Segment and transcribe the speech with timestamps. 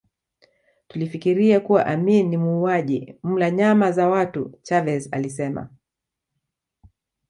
[0.87, 5.69] Tulifikiria kuwa Amin ni muuaji mla nyama za watu Chavez alisema